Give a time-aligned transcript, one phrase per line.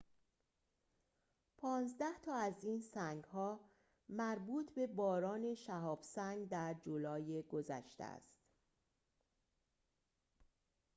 [1.57, 3.59] پانزده تا از این سنگ‌ها
[4.09, 8.37] مربوط به باران شهاب سنگ در جولای گذشته است